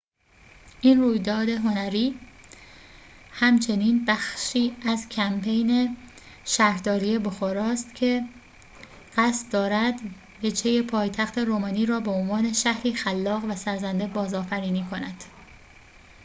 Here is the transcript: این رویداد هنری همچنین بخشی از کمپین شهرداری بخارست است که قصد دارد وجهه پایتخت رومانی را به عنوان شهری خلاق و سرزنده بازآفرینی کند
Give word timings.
این 0.81 1.01
رویداد 1.01 1.49
هنری 1.49 2.19
همچنین 3.31 4.05
بخشی 4.05 4.75
از 4.85 5.09
کمپین 5.09 5.97
شهرداری 6.45 7.19
بخارست 7.19 7.85
است 7.87 7.95
که 7.95 8.23
قصد 9.17 9.51
دارد 9.51 9.99
وجهه 10.43 10.81
پایتخت 10.81 11.37
رومانی 11.37 11.85
را 11.85 11.99
به 11.99 12.11
عنوان 12.11 12.53
شهری 12.53 12.93
خلاق 12.93 13.45
و 13.45 13.55
سرزنده 13.55 14.07
بازآفرینی 14.07 14.85
کند 14.91 15.23